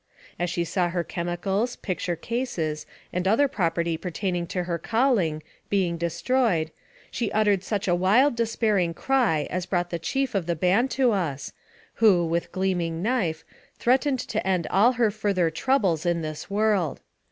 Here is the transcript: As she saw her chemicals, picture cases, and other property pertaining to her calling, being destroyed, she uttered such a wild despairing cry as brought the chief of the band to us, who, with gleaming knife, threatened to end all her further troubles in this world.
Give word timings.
As 0.39 0.49
she 0.49 0.63
saw 0.63 0.89
her 0.89 1.03
chemicals, 1.03 1.75
picture 1.75 2.15
cases, 2.15 2.87
and 3.13 3.27
other 3.27 3.47
property 3.47 3.97
pertaining 3.97 4.47
to 4.47 4.63
her 4.63 4.79
calling, 4.79 5.43
being 5.69 5.95
destroyed, 5.95 6.71
she 7.11 7.31
uttered 7.33 7.63
such 7.63 7.87
a 7.87 7.93
wild 7.93 8.35
despairing 8.35 8.95
cry 8.95 9.45
as 9.51 9.67
brought 9.67 9.91
the 9.91 9.99
chief 9.99 10.33
of 10.33 10.47
the 10.47 10.55
band 10.55 10.89
to 10.89 11.11
us, 11.11 11.53
who, 12.01 12.25
with 12.25 12.51
gleaming 12.51 13.03
knife, 13.03 13.45
threatened 13.77 14.17
to 14.21 14.41
end 14.47 14.65
all 14.71 14.93
her 14.93 15.11
further 15.11 15.51
troubles 15.51 16.03
in 16.03 16.23
this 16.23 16.49
world. 16.49 16.99